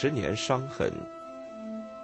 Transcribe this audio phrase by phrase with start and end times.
[0.00, 0.92] 十年伤痕。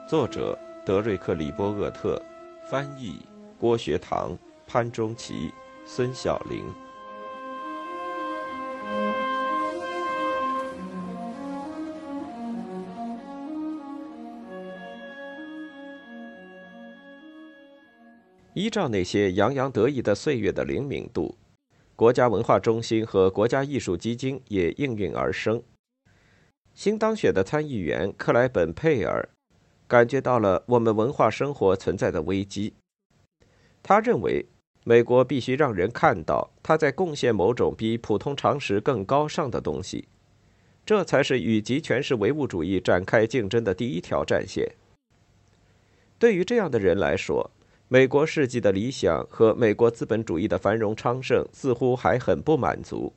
[0.08, 2.20] 作者：德瑞克·里波厄特，
[2.68, 3.20] 翻译：
[3.56, 4.36] 郭学堂、
[4.66, 5.52] 潘中奇、
[5.86, 6.64] 孙晓玲。
[18.55, 21.38] 依照那些洋洋得意的岁月的灵敏度，
[21.95, 25.62] 国家文化中心和国家艺术基金也应运而生。
[26.74, 29.28] 新当选的参议员克莱本·佩尔。
[29.87, 32.73] 感觉到了我们文化生活存在的危机。
[33.83, 34.47] 他认为，
[34.83, 40.09] 美国必须让人看到他在贡献某种比普通常识更高尚的东西，
[40.87, 44.72] 这才是与极权式唯物主义展开竞争的第一条战线。
[46.19, 47.50] 对于这样的人来说，
[47.89, 53.12] 美国世纪的理想和美国资本主义的繁荣昌盛似乎还很不满足，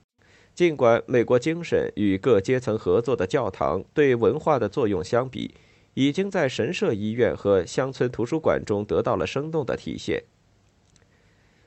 [0.58, 5.54] 尽管美国精神与各阶层合作的教堂对文化的作用相比。
[5.94, 10.24] 已经在神社医院和乡村图书馆中得到了生动的体现。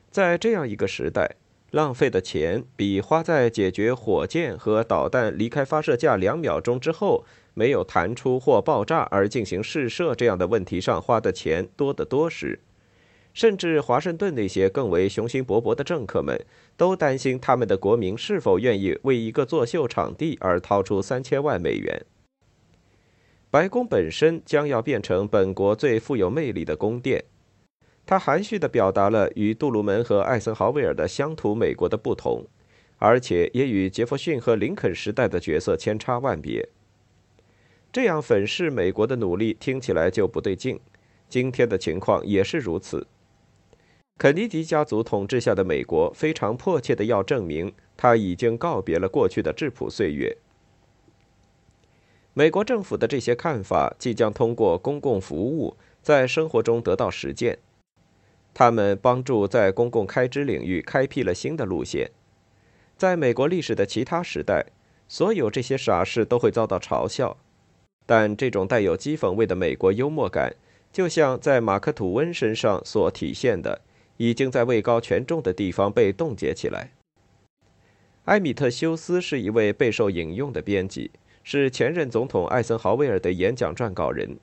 [0.09, 1.35] 在这样一个时代，
[1.73, 7.25] 浪费的钱比花在解决火箭和导弹离开发射架两秒钟之后
[7.55, 12.61] 没有弹出或爆炸而进行试射这样的问题上花的钱多得多时，
[13.33, 16.39] 甚至华盛顿那些更为雄心勃勃的政客们
[16.77, 22.05] 都担心他们的国民是否愿意为一个作秀场地而掏出三千万美元。
[23.51, 27.25] 白宫本身将要变成本国最富有魅力的宫殿，
[28.05, 32.45] 他含蓄地表达了与杜鲁门和艾森豪威尔的乡土美国的不同，
[32.99, 36.69] 而且也与杰弗逊和林肯时代的角色千差万别。
[37.93, 40.79] 这样粉饰美国的努力听起来就不对劲，
[41.29, 43.07] 今天的情况也是如此。
[44.21, 50.37] 肯尼迪家族统治下的美国非常迫切地要证明，他已经告别了过去的质朴岁月。
[52.35, 57.61] 美国政府的这些看法即将通过公共服务在生活中得到实践。
[58.53, 62.11] 他们帮助在公共开支领域开辟了新的路线。
[62.99, 64.67] 在美国历史的其他时代，
[65.09, 67.39] 所有这些傻事都会遭到嘲笑，
[68.05, 70.55] 但这种带有讥讽味的美国幽默感，
[70.93, 73.81] 就像在马克·吐温身上所体现的，
[74.21, 76.91] 已经在位高权重的地方被冻结起来。
[78.27, 81.11] 埃米特·休斯是一位备受引用的编辑。
[81.43, 84.39] 是前任总统艾森豪威尔的演讲撰稿人，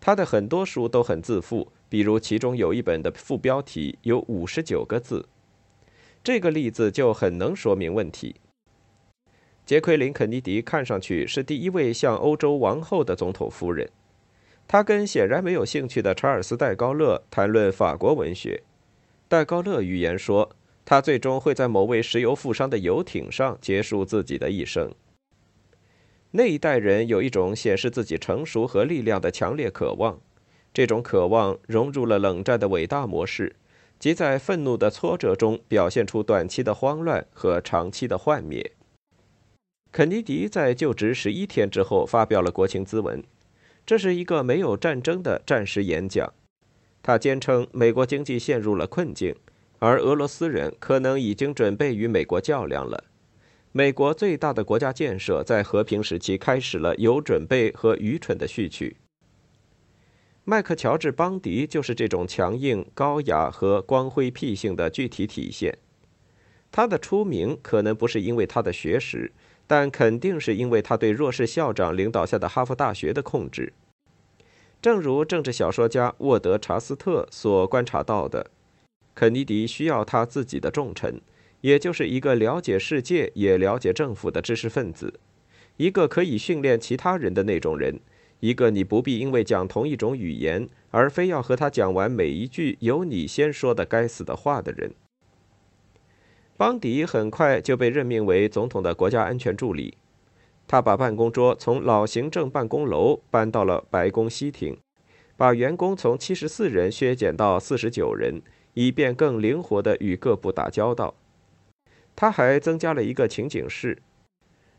[0.00, 5.28] 他的很多书都很自负，比如其中有一本的副标题有五十九个字。
[6.24, 8.36] 这个例子就很能说明问题。
[9.66, 13.90] 杰奎琳·肯尼迪看上去是第一位像欧洲王后的总统夫人，
[14.66, 18.62] 她跟显然没有兴趣的查尔斯·戴高乐谈论法国文学。
[19.30, 20.50] 戴高乐预言说，
[20.84, 24.92] 他最终会在某位石油富商的游艇上结束自己的一生。
[26.32, 30.20] 那一代人有一种显示自己成熟和力量的强烈渴望，
[30.74, 33.54] 这种渴望融入了冷战的伟大模式，
[34.00, 38.72] 即在愤怒的挫折中表现出短期的慌乱和长期的幻灭。
[39.92, 43.22] 肯尼迪在就职十一天之后发表了国情咨文，
[43.86, 46.34] 这是一个没有战争的战时演讲。
[47.02, 49.34] 他坚称美国经济陷入了困境，
[49.78, 53.04] 而俄罗斯人可能已经准备与美国较量了。
[53.72, 58.96] 美国最大的国家建设在和平时期开始了有准备和愚蠢的序曲。
[60.44, 65.78] 麦克乔治·邦迪就是这种强硬、高雅和光辉僻性的具体体现。
[66.72, 69.32] 他的出名可能不是因为他的学识，
[69.66, 73.72] 但肯定是因为他对弱势校长领导下的哈佛大学的控制。
[74.82, 78.50] 正如政治小说家沃德·查斯特所观察到的，
[79.14, 81.20] 肯尼迪需要他自己的重臣。
[81.60, 85.20] 也就是一个了解世界也了解政府的知识分子，
[85.76, 88.00] 一个可以训练其他人的那种人，
[88.40, 94.94] 一个你不必因为讲同一种语言而非要和他讲完每一句由你先说的该死的话的人。
[96.56, 99.98] 邦迪很快就被任命为总统的国家安全助理，
[100.70, 104.78] 他把办公桌从老行政办公楼搬到了白宫西厅，
[105.36, 108.40] 把员工从七十四人削减到四十九人，
[108.74, 111.12] 以便更灵活地与各部打交道。
[112.14, 113.98] 他还增加了一个情景室，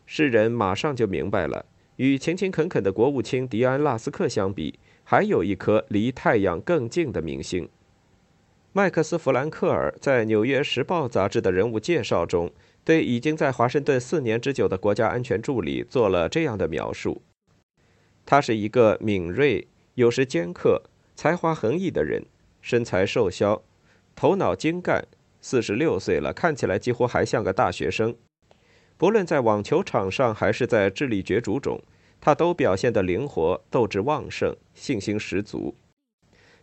[0.06, 1.66] 世人马上就明白了，
[1.98, 7.68] 与勤勤恳恳的国务卿迪安·拉斯克相比，还有一颗离太阳更近的明星。
[8.72, 12.50] 麦克斯·弗兰克尔在《纽约时报》杂志的人物介绍中，
[12.83, 17.22] 对已经在华盛顿四年之久的国家安全助理做了这样的描述：
[18.25, 20.83] 他是一个敏锐、有时尖刻、
[21.16, 22.25] 才华横溢的人，
[22.62, 23.62] 身材瘦削，
[24.16, 25.07] 头脑精干。
[25.44, 28.16] 四十六岁了，看起来几乎还像个大学生。
[28.95, 31.81] 不论在网球场上还是在智力角逐中，
[32.19, 35.75] 他都表现得灵活、斗志旺盛、信心十足。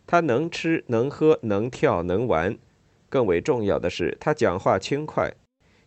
[0.07, 2.57] 他能吃、能喝、能跳、能玩，
[3.09, 5.33] 更为重要的是，他讲话轻快。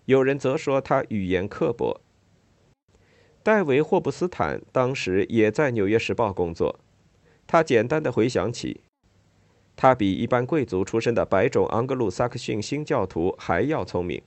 [0.07, 2.01] 有人则说他语言刻薄。
[3.43, 6.79] 戴维·霍布斯坦当时也在《纽约时报》工作，
[7.47, 8.81] 他简单的回想起。
[9.75, 14.23] 他比一般贵族出身的白种盎格鲁撒克逊新教徒还要聪明。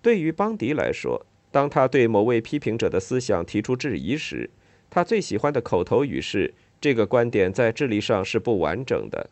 [0.00, 4.50] 对于邦迪来说，当他对某位批评者的思想提出质疑时，
[4.88, 9.28] 他最喜欢的口头语是：“这个观点在智力上是不完整的。”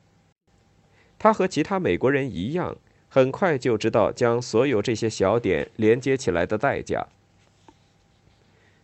[1.18, 2.76] 他和其他美国人一样，
[3.16, 7.06] 很快就知道将所有这些小点连接起来的代价。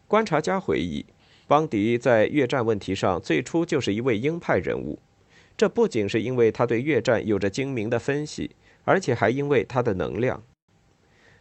[0.09, 1.05] 观察家回忆，
[1.47, 4.99] 邦迪在越战问题上最初就是一位鹰派人物。
[5.55, 8.53] 这不仅是因为他对越战有着精明的分析，
[8.87, 10.43] 而且还因为他的能量。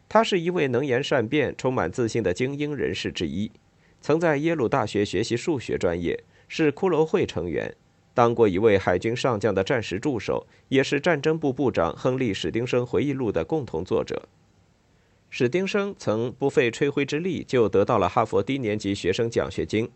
[0.09, 3.49] 他是一位能言善辩、充满自信的精英人士之一，
[4.01, 7.73] 曾在耶鲁大学学习数学专业，是骷髅会成员，
[8.13, 14.27] 当过一位海军上将的战时助手，也是战争部部长亨利·史丁生回忆录的共同作者。
[15.29, 19.89] 史丁生曾不费吹灰之力就得到了哈佛低年级学生奖学金。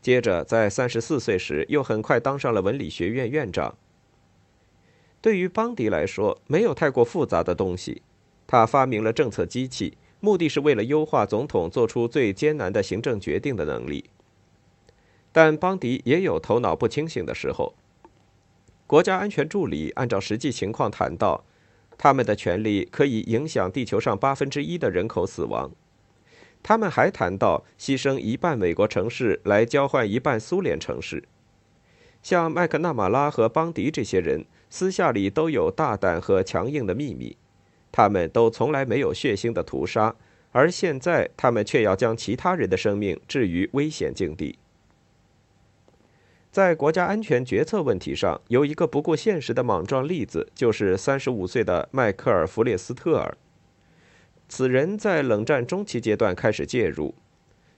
[0.00, 3.76] 接着，在三十四岁时，又很快当上了文理学院院长。
[5.20, 8.02] 对于邦迪来说，没有太过复杂的东西。
[8.46, 14.04] 他发明了政策机器，目的是为了优化总统做出最艰难的行政决定的能力。
[15.34, 17.74] 但邦迪也有头脑不清醒的时候。
[18.86, 21.42] 国家安全助理按照实际情况谈到，
[21.98, 25.72] 他们的权力可以影响地球上八分之一的人口死亡。
[26.62, 31.24] 他们还谈到牺牲一半美国城市来交换一半苏联城市，
[32.22, 37.36] 像麦克纳马拉和邦迪这些人私下里都有大胆和强硬的秘密，
[37.90, 40.14] 他们都从来没有血腥的屠杀，
[40.52, 44.56] 而现在他们却要将其他人的生命置于危险境地。
[46.54, 53.36] 在国家安全决策问题上，有一个不顾现实的莽撞例子，就是三十五岁的迈克尔·弗列斯特尔。
[54.48, 57.12] 此人在冷战中期阶段开始介入，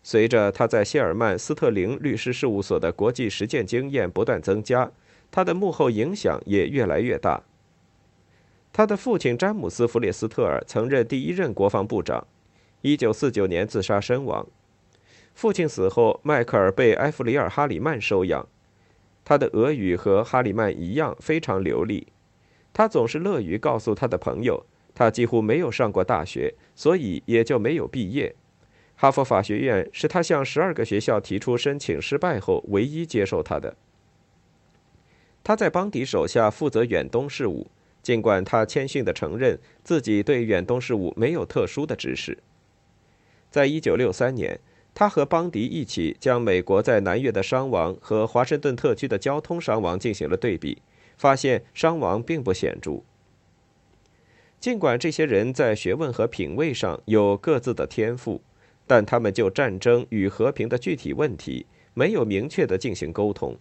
[0.02, 4.92] 随着他在谢尔曼斯特林律师事务所的国际实践经验不断增加，
[5.30, 7.44] 他的幕后影响也越来越大。
[8.74, 12.26] 他的父亲詹姆斯·弗列斯特尔曾任第一任国防部长
[12.82, 14.46] ，1949年自杀身亡。
[15.34, 18.46] 父亲死后，迈克尔被埃弗里尔·哈里曼收养，
[19.28, 22.06] 他的俄语和哈里曼一样非常流利，
[22.72, 24.64] 他总是乐于告诉他的朋友。
[24.94, 28.36] 他几乎没有上过大学，所以也就没有毕业。
[28.94, 33.76] 哈佛法学院是他向十二个学校提出申请失败后唯一接受他的。
[35.42, 37.66] 他在邦迪手下负责远东事务，
[38.00, 42.38] 尽管他谦逊地承认自己对远东事务没有特殊的知识。
[43.50, 44.60] 在一九六三年，
[44.98, 50.80] 他和邦迪一起将美国在南越的伤亡和华盛顿特区的交通伤亡进行了对比，
[51.18, 53.02] 发现伤亡并不显著。
[54.58, 58.40] 尽管这些人在学问和品味上有各自的天赋，
[58.86, 63.54] 但他们就战争与和平的具体问题没有明确的进行沟通，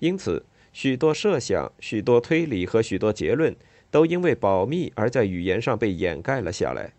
[0.00, 0.44] 因此
[0.74, 3.56] 许多设想、许多推理和许多结论
[3.90, 6.92] 都因为保密而在语言上被掩盖了下来。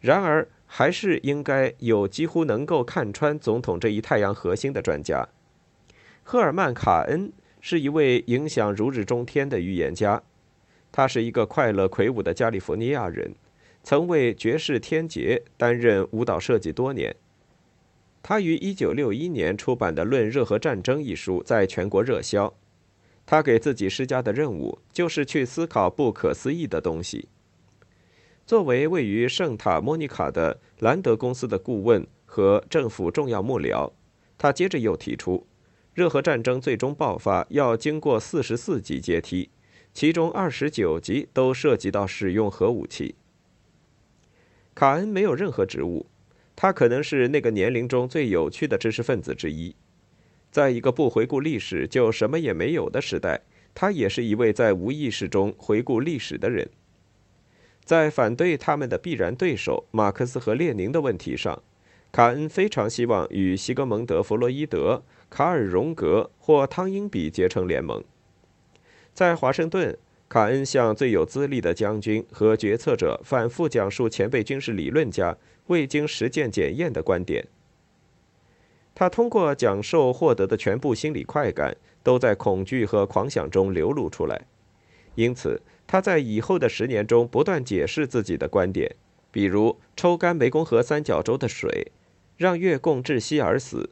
[0.00, 5.28] 然而，还是应该有几乎能够看穿总统这一太阳核心的专家。
[6.24, 10.20] 赫尔曼·卡恩是一位影响如日中天的预言家。
[10.90, 13.36] 他是一个快乐魁梧的加利福尼亚人，
[13.84, 17.14] 曾为爵士天杰担任舞蹈设计多年。
[18.20, 22.52] 他于1961年出版的《论热核战争》一书在全国热销。
[23.24, 27.28] 他给自己施加的任务就是去思考不可思议的东西。
[28.46, 33.90] 作为位于圣塔莫尼卡的兰德公司的顾问和政府重要幕僚，
[34.36, 35.46] 他接着又提出，
[35.94, 39.50] 热核战争最终爆发要经过44级阶梯。
[39.94, 43.14] 其中二十九级都涉及到使用核武器。
[44.74, 46.06] 卡恩没有任何职务，
[46.56, 49.76] 他可能是那个年龄中最有趣的知识分子之一。
[50.50, 56.68] 在一个不回顾历史就什么也没有的时代，他也是一位在无意识中回顾历史的人。
[57.84, 61.62] 在反对他们的必然对手马克思和列宁的问题上，
[62.10, 68.02] 卡恩非常希望与西格蒙德·弗洛伊德、卡尔·荣格或汤因比结成联盟。
[69.12, 69.98] 在华盛顿，
[70.28, 75.36] 卡恩向最有资历的将军和决策者反复讲述前辈军事理论家
[75.66, 77.46] 未经实践检验的观点。
[78.94, 84.46] 他通过讲授获得的全部心理快感，都在恐惧和狂想中流露出来。
[85.16, 85.60] 因此，
[85.94, 88.96] 他在以后的十年中不断解释自己的观点，
[89.30, 91.92] 比如抽干湄公河三角洲的水，
[92.36, 93.90] 让越共窒息而死。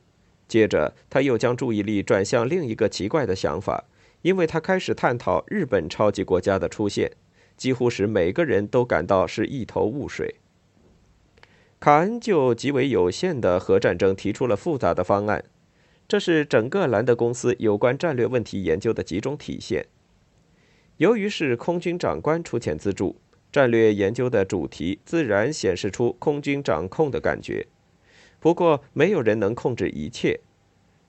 [0.49, 3.85] 接着，他又将注意力转向另一个奇怪的想法，
[4.23, 7.13] 因为他开始探讨日本超级国家的出现，
[7.57, 10.35] 几乎使每个人都感到是一头雾水。
[11.79, 15.45] 卡恩就极为有限的核战争提出了复杂的方案，
[16.09, 19.87] 这是整个兰德公司有关战略问题研究的集中体现。
[20.99, 23.17] 由于是空军长官出钱资助，
[23.51, 27.67] 战略研究的主题自然显示出空军掌控的感觉。
[28.39, 30.41] 不过，没有人能控制一切。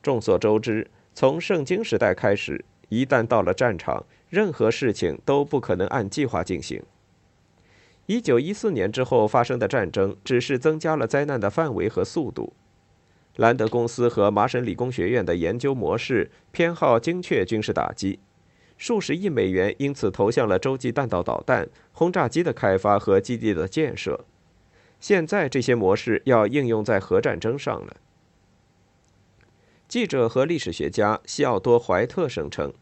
[0.01, 6.83] 众所周知，从圣经时代开始，一旦到了战场，任何事情都不可能按计划进行。
[8.05, 12.53] 一九一四年之后发生的战争，只是增加了灾难的范围和速度。
[13.37, 18.19] 兰德公司和麻省理工学院的研究模式偏好精确军事打击，
[18.77, 24.25] 数十亿美元因此投向了洲际弹道导弹、轰炸机的开发和基地的建设。
[24.99, 27.97] 现在这些模式要应用在核战争上了。
[29.87, 32.73] 记者和历史学家西奥多·怀特声称，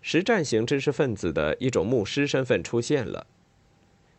[0.00, 3.26] 实战型知识分子的一种牧师身份出现了。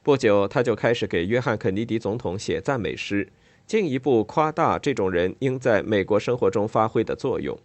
[0.04, 3.30] 不久，他就开始给约翰·肯尼迪总统写赞美诗，
[3.66, 7.58] 进一步夸大这种人应在美国生活中发挥的作用。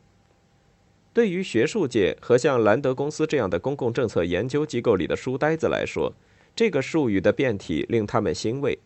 [1.14, 6.12] 对于学术界和像兰德公司这样的公共政策研究机构里的书呆子来说，
[6.56, 8.78] 这个术语的变体令他们欣慰。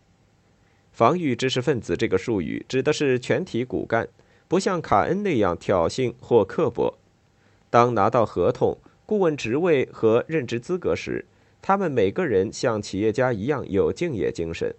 [0.91, 4.09] 防御知识分子这个术语指的是全体骨干，
[4.49, 6.99] 不像卡恩那样挑衅或刻薄。
[7.71, 11.25] 当拿到合同、顾问职位和任职资格时，
[11.63, 14.75] 他们每个人像企业家一样有敬业精神，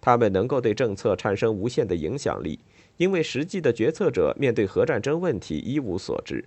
[0.00, 2.58] 他们能够对政策产生无限的影响力，
[2.96, 6.44] 因为实际的决策者面对核战争问题一无所知。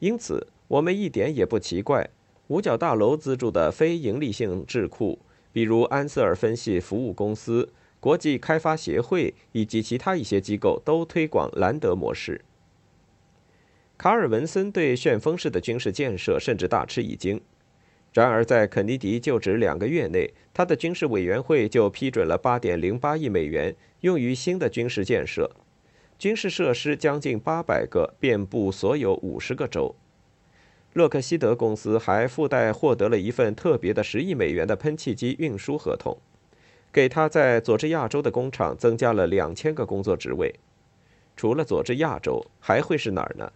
[0.00, 2.10] 因此，我们一点也不奇怪，
[2.48, 5.18] 五角大楼资助的非营利性智库，
[5.52, 12.40] 比如安瑟尔分析服务公司、国际开发协会以及其他一些机构，都推广兰德模式。
[13.98, 17.38] 卡尔文森对旋风式的军事建设甚至大吃一惊。
[18.12, 25.50] 然而，在肯尼迪就职两个月内，他的军事委员会就批准了8.08亿美元用于新的军事建设，
[26.20, 29.96] 军事设施将近800个，遍布所有50个州。
[30.92, 36.18] 洛克希德公司还附带获得了一份特别的10亿美元的喷气机运输合同，
[36.92, 40.54] 给他在佐治亚州的工厂增加了2000个工作职位。
[41.38, 43.50] 除了佐治亚州，还会是哪儿呢？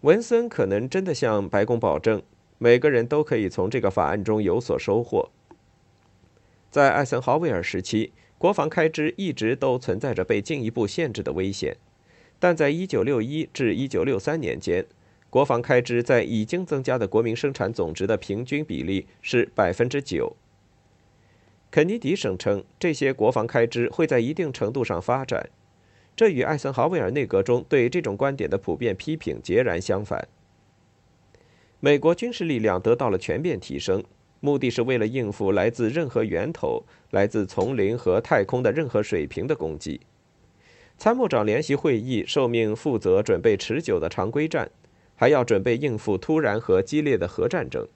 [0.00, 2.22] 文森可能真的向白宫保证。
[2.56, 5.28] 每个人都可以从这个法案中有所收获。
[6.70, 11.76] 在艾森豪威尔时期，国防开支一直都存在着被进一步限制的危险，
[12.38, 14.86] 但在1961至1963年间，
[15.28, 20.36] 国防开支在已经增加的国民生产总值的平均比例是百分之九。
[21.70, 25.50] 肯尼迪声称，这些国防开支会在一定程度上发展，
[26.16, 30.28] 这与艾森豪威尔内阁中对这种观点的普遍批评截然相反。
[31.80, 34.02] 美国军事力量得到了全面提升，
[34.40, 40.00] 目的是为了应付来自任何源头、来自丛林和太空的任何水平的攻击。
[40.96, 44.70] 参谋长联席会议受命负责准备持久的常规战，
[45.14, 47.86] 还要准备应付突然和激烈的核战争。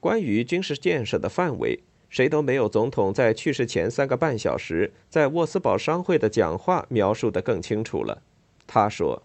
[0.00, 8.22] 关于军事建设的范围，谁都没有总统在去世前三个半小时在沃斯堡商会的讲话描述得更清楚了。
[8.66, 9.22] 他说，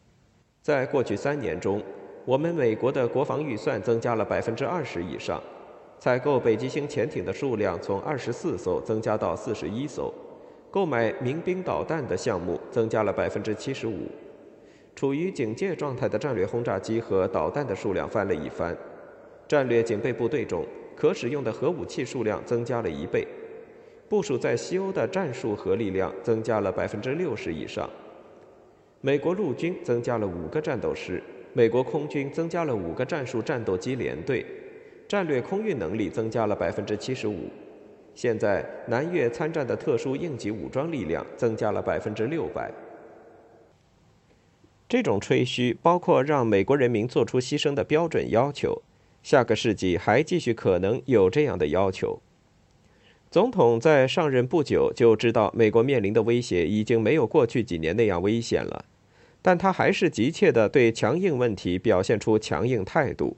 [0.61, 1.81] 在过去三年中。
[2.25, 5.43] 我们美国的国防预算增加了百分之二十以上，
[6.03, 10.13] 采购北极星潜艇的数量从二十四艘增加到四十一艘，
[10.69, 14.09] 购买民兵导弹的项目增加了百分之七十五，
[14.97, 18.75] 处于警戒状态的战略轰炸机和导弹的数量翻了一番，
[19.47, 23.25] 战略警备部队中可使用的核武器数量增加了一倍，
[24.09, 27.89] 部署在西欧的战术核力量增加了百分之六十以上，
[28.99, 31.23] 美国陆军增加了五个战斗师。
[31.53, 34.45] 美国空军增加了五个战术战斗机联队，
[35.07, 37.49] 战略空运能力增加了百分之七十五。
[38.15, 42.71] 现在南越参战的特殊应急武装力量增加了百分之六百。
[44.87, 48.81] 这种吹嘘包括让美国人民做出牺牲的标准要求。
[49.23, 52.21] 下个世纪还继续可能有这样的要求。
[53.31, 58.85] 总统在上任不久就知道美国面临的威胁已经没有过去几年那样危险了。
[59.43, 63.35] 但他还是急切地对强硬问题表现出强硬态度。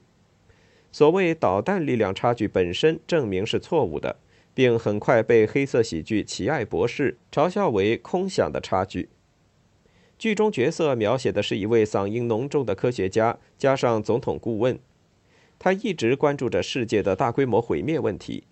[0.96, 4.16] 所谓导弹力量差距本身证明是错误的，
[4.54, 9.10] 并很快被黑色喜剧《奇爱博士》嘲笑为空想的差距。
[10.18, 14.78] 剧中角色描写的是一位嗓音浓重的科学家，加上总统顾问，
[15.58, 18.44] 他一直关注着世界的大规模毁灭问题。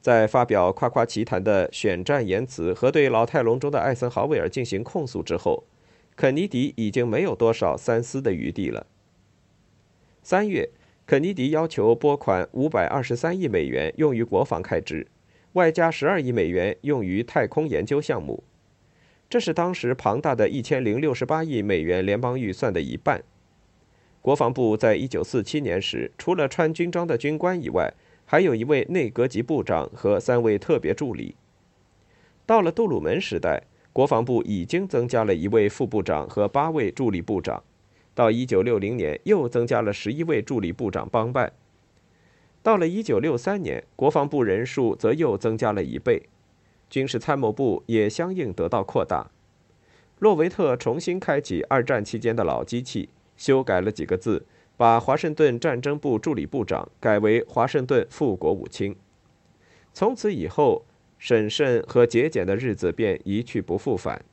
[0.00, 5.62] 在发表夸夸其谈的选战言辞和对老态龙钟的艾森豪威尔进行控诉之后，
[6.16, 8.88] 肯尼迪已经没有多少三思的余地了。
[10.24, 10.68] 三月，
[11.08, 15.06] 肯尼迪要求拨款五百二十三亿美元用于国防开支，
[15.54, 18.44] 外加十二亿美元用于太空研究项目，
[19.26, 23.22] 这是当时庞大的一千零六十八亿美元联邦预算的一半。
[24.20, 27.90] 国防部在一九四七年时，除了穿军装的军官以外，
[28.26, 31.34] 还有一位内阁级部长和三位特别助理。
[32.44, 33.62] 到了杜鲁门时代，
[33.94, 37.64] 国防部已经增加了一位副部长和八位助理部长。
[38.18, 41.52] 到一九六零年，又增加了十一位助理部长帮办。
[42.64, 46.24] 到了一九六三年，国防部人数则又增加了一倍，
[46.90, 49.30] 军事参谋部也相应得到扩大。
[50.18, 53.08] 洛维特重新开启二战期间的老机器。
[53.36, 54.44] 修改了几个字，
[54.76, 58.96] 把华盛顿战争部助理部长改为华盛顿副国务卿。
[59.92, 60.84] 从此以后，
[61.18, 64.24] 审慎和节俭的日子便一去不复返。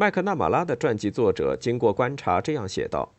[0.00, 3.12] 麦克纳马拉的传记作者经过观察这样写道：“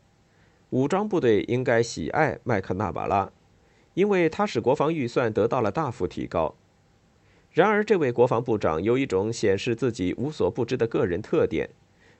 [0.72, 3.30] 武装部队应该喜爱麦克纳马拉，
[3.92, 6.54] 因为他使国防预算得到了大幅提高。
[7.52, 11.68] 然而，这位国防部长有一种显示自己无所不知的个人特点。”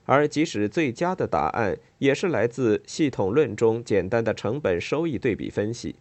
[0.04, 5.96] 而即使最佳的答案，也是来自系统论中简单的成本收益对比分析。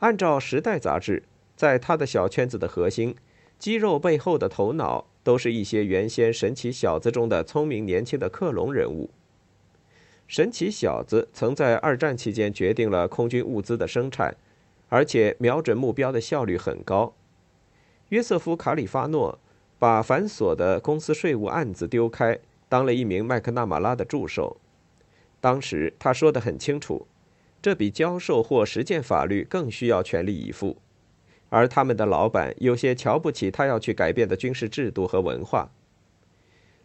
[0.00, 1.22] 按照《时代》杂志，
[1.56, 3.16] 在他的小圈子的核心，
[3.58, 9.10] 肌肉背后的头脑，都是一些原先神奇小子中的聪明年轻的克隆人物。
[10.26, 14.34] 神奇小子曾在二战期间决定了空军物资的生产，
[14.88, 17.12] 而且瞄准目标的效率很高。
[18.08, 19.38] 约瑟夫·卡里发诺
[19.78, 22.38] 把繁琐的公司税务案子丢开。
[22.70, 24.56] 当了一名麦克纳马拉的助手，
[25.42, 27.06] 当时他说得很清楚，
[27.60, 30.78] 这比教授或实践法律更需要全力以赴，
[31.48, 35.70] 而他们的老板有些瞧不起他要去改变的军事制度和文化。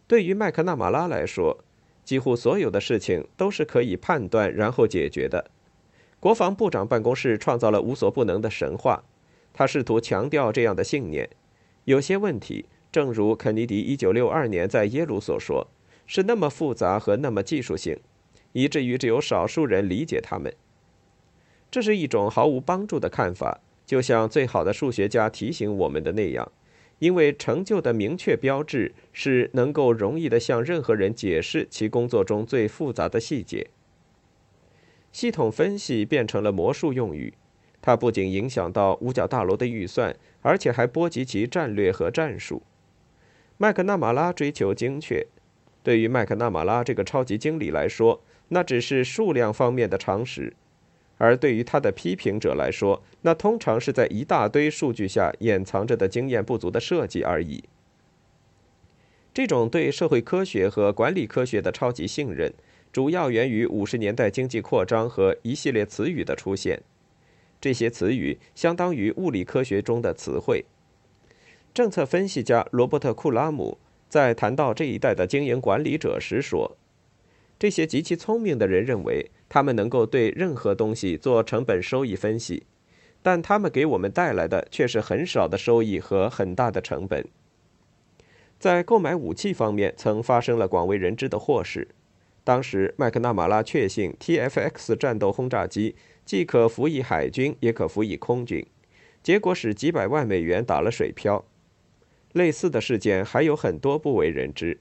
[0.06, 1.64] 对于麦克纳马拉来说，
[2.04, 5.50] 几乎所有的事情都是可以判断然后解决的。
[6.20, 9.04] 国防部长办公室创造了无所不能的神话，
[9.52, 11.30] 他试图强调这样的信念。
[11.84, 12.66] 有些问题。
[12.92, 15.66] 正如肯尼迪一九六二年在耶鲁所说，
[16.06, 17.98] 是那么复杂和那么技术性，
[18.52, 20.54] 以至于只有少数人理解他们。
[21.72, 26.50] 这是一种毫无帮助的看法，就像最好的数学家提醒我们的那样，
[26.98, 33.68] 因为成就的明确标志是能够容易地向任何人解释其工作中最复杂的细节。
[35.12, 37.34] 系统分析变成了魔术用语，
[37.80, 42.62] 它不仅影响到五角大楼的预算，而且还波及其战略和战术。
[43.56, 45.26] 麦克纳马拉追求精确，
[45.82, 50.52] 对于麦克纳马拉这个超级经理来说，那只是数量方面的常识；
[51.16, 57.64] 而对于他的批评者来说，那通常是在一大堆数据下掩藏着的经验不足的设计而已。
[59.32, 62.52] 这种对社会科学和管理科学的超级信任，
[62.92, 66.82] 主要源于五十年代经济扩张和一系列词语的出现。
[67.60, 70.64] 这些词语相当于物理科学中的词汇。
[71.72, 76.76] 政策分析家罗伯特·库拉姆在谈到这一代的经营管理者时说
[77.58, 82.64] ：“这些极其聪明的人认为，他们能够对任何东西做成本收益分析，
[83.22, 87.24] 但他们给我们带来的却是很少的收益和很大的成本。
[88.58, 91.86] 在购买武器方面，曾发生了广为人知的祸事。
[92.42, 98.66] 当时，麦克纳马拉确信 TFX 战斗轰炸机既可服役海军，也可服役空军，
[99.22, 101.44] 结果使几百万美元打了水漂。”
[102.34, 104.80] 类似的事件还有很多不为人知，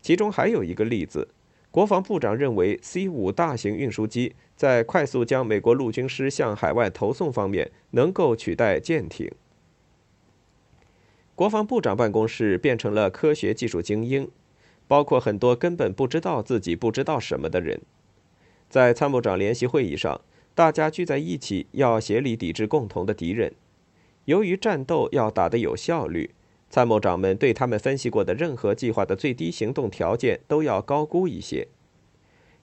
[0.00, 1.28] 其中还有一个例子：
[1.72, 9.32] 国防部长认为 C 五大型运输机在快速将美国陆军师向海外投送方面能够取代舰艇。
[11.34, 14.30] 国防部长办公室变成了科学技术精英，
[14.86, 17.80] 包括很多根本不知道自己不知道什么的人。
[18.68, 20.20] 在参谋长联席会议上，
[20.54, 23.54] 大家聚在一起要协力抵制共同的敌人。
[24.26, 26.32] 由于战斗要打得有效率。
[26.72, 31.68] 参谋长们对他们分析过的任何计划的最低行动条件都要高估一些。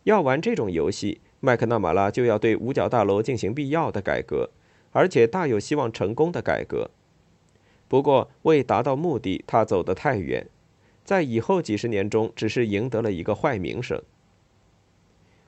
[0.05, 4.49] 要玩这种游戏，麦克纳马拉就要对五角大楼进行必要的改革，
[4.93, 6.89] 而且大有希望成功的改革。
[7.87, 10.47] 不过，为达到目的，他走得太远，
[11.05, 14.01] 在以后几十年中，只是赢得了一个坏名声。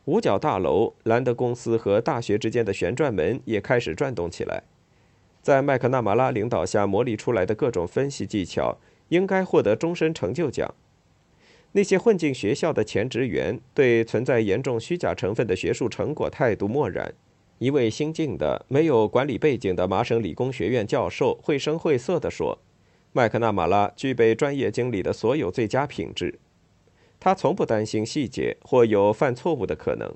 [0.05, 4.61] 五角大楼、兰德公司和大学之间的旋转门也开始转动起来。
[5.41, 8.77] 在麦克纳马拉领导下磨砺出来的各种分析技巧，
[9.09, 10.73] 应该获得终身成就奖。
[11.71, 17.13] 那些混进学校的前职员对存在严重虚假成分的学术成果态度漠然，
[17.59, 22.59] 一位新进的、没有管理背景的麻省理工学院教授绘声绘色地说
[23.13, 26.39] ：“麦克纳马拉具备专业经理的所有最佳品质。
[27.19, 30.13] 他从不担心细节或有犯错误的可能。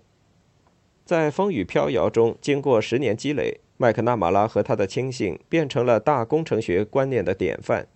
[1.06, 7.88] 在风雨飘摇中，经过十年积累，麦克纳马拉和他的亲信变成了大工程学观念的典范，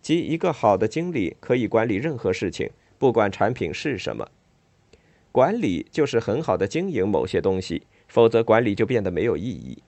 [0.00, 4.28] 即一个好的经理可以管理任何事情，不管产品是什么。
[5.30, 9.82] 管理就是很好的经营某些东西。”否则，管理就变得没有意义。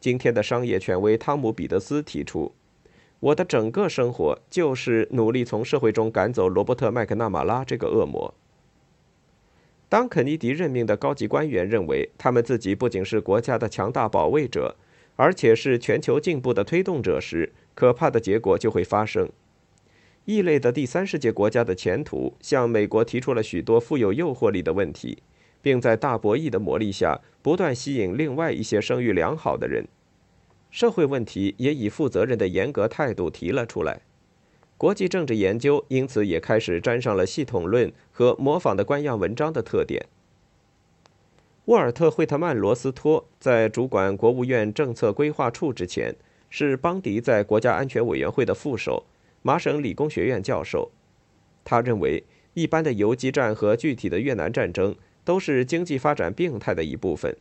[0.00, 2.52] 今天的商业权威汤姆·彼得斯提出
[3.20, 8.34] ：“我的整个生活就是努力从社会中赶走罗伯特·麦克纳马拉这个恶魔。”
[9.90, 14.76] 当肯尼迪任命的高级官员认为他们自己不仅是国家的强大保卫者，
[15.16, 19.28] 而且是全球进步的推动者时，可怕的结果就会发生。
[20.24, 25.18] 异类的第三世界国家的前途向美国提出了许多富有诱惑力的问题。
[25.62, 29.86] 并在大博弈的魔力下不断吸引另外一些声誉良好的人，
[30.70, 34.00] 社会问题也以负责任的严格态度提了出来，
[34.80, 40.06] 国际政治研究因此也开始沾上了系统论和模仿的官样文章的特点。
[41.66, 46.16] 沃尔特·惠特曼·罗斯托在主管国务院政策规划处之前，
[46.48, 49.04] 是邦迪在国家安全委员会的副手，
[49.42, 50.90] 麻省理工学院教授。
[51.62, 54.96] 他认为，一般的游击战和具体的越南战争。
[55.22, 57.36] 都是经济发展病态的一部分。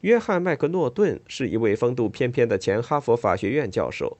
[0.00, 4.16] 约翰·麦克诺顿是一位风度翩翩的前哈佛法学院教授，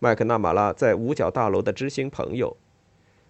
[0.00, 2.56] 麦克纳马拉在五角大楼的知心朋友。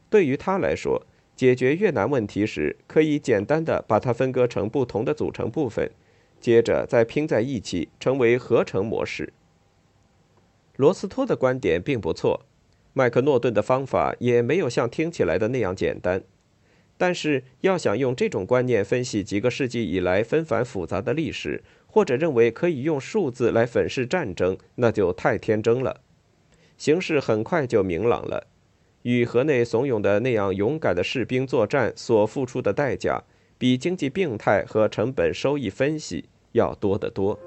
[0.08, 1.04] 对于他来说，
[1.36, 5.90] 解决越南问题时，可以简单的把它分割成不同的组成部分，
[6.40, 9.32] 接着再拼在一起，成为合成模式。
[10.76, 12.46] 罗斯托的观点并不错，
[12.92, 16.22] 麦克诺顿的方法也没有像听起来的那样简单。
[16.96, 26.00] 但是，要想用这种观念分析几个世纪以来纷繁复杂的历史，或者认为可以用数字来粉饰战争，那就太天真了。
[26.80, 28.46] 形势很快就明朗了，
[29.02, 33.22] 与河内怂恿的那样勇敢的士兵作战所付出的代价，
[33.58, 37.38] 比经济病态和成本收益分析要多得多。